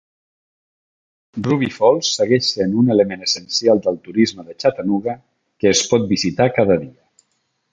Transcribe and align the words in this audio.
Ruby 1.47 1.69
Falls 1.75 2.09
segueix 2.21 2.47
sent 2.55 2.73
un 2.83 2.89
element 2.95 3.27
essencial 3.27 3.83
del 3.89 4.01
turisme 4.09 4.47
de 4.49 4.57
Chattanooga, 4.65 5.15
que 5.63 5.71
es 5.77 5.85
pot 5.93 6.09
visitar 6.15 6.49
cada 6.57 6.81
dia. 6.87 6.99